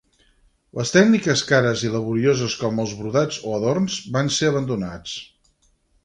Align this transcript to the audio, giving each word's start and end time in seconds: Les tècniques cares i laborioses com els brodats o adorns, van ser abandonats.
Les 0.77 0.91
tècniques 0.93 1.41
cares 1.49 1.83
i 1.89 1.91
laborioses 1.95 2.55
com 2.61 2.81
els 2.83 2.93
brodats 3.01 3.37
o 3.49 3.53
adorns, 3.57 3.99
van 4.17 4.33
ser 4.39 4.49
abandonats. 4.53 5.13